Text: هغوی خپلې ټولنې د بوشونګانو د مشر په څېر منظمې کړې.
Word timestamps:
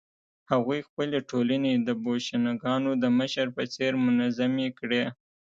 هغوی 0.51 0.79
خپلې 0.89 1.17
ټولنې 1.29 1.71
د 1.75 1.89
بوشونګانو 2.03 2.91
د 3.03 3.05
مشر 3.19 3.45
په 3.55 3.63
څېر 3.73 3.91
منظمې 4.05 4.67
کړې. 4.79 5.03